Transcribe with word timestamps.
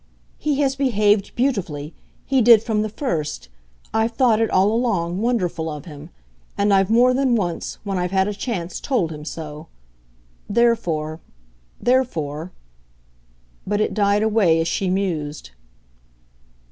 "He 0.39 0.59
has 0.61 0.75
behaved 0.75 1.35
beautifully 1.35 1.93
he 2.25 2.41
did 2.41 2.63
from 2.63 2.81
the 2.81 2.89
first. 2.89 3.49
I've 3.93 4.13
thought 4.15 4.41
it, 4.41 4.49
all 4.49 4.71
along, 4.71 5.19
wonderful 5.21 5.69
of 5.69 5.85
him; 5.85 6.09
and 6.57 6.73
I've 6.73 6.89
more 6.89 7.13
than 7.13 7.35
once, 7.35 7.77
when 7.83 7.99
I've 7.99 8.09
had 8.09 8.27
a 8.27 8.33
chance, 8.33 8.79
told 8.79 9.11
him 9.11 9.23
so. 9.23 9.67
Therefore, 10.49 11.19
therefore!" 11.79 12.51
But 13.67 13.79
it 13.79 13.93
died 13.93 14.23
away 14.23 14.59
as 14.59 14.67
she 14.67 14.89
mused. 14.89 15.51